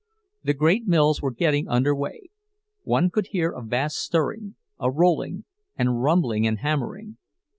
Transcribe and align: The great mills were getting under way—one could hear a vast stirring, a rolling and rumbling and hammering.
The 0.43 0.55
great 0.55 0.87
mills 0.87 1.21
were 1.21 1.29
getting 1.29 1.67
under 1.67 1.93
way—one 1.95 3.11
could 3.11 3.27
hear 3.27 3.51
a 3.51 3.61
vast 3.63 3.97
stirring, 3.97 4.55
a 4.79 4.89
rolling 4.89 5.43
and 5.77 6.01
rumbling 6.01 6.47
and 6.47 6.57
hammering. 6.57 7.19